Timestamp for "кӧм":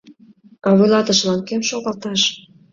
1.47-1.61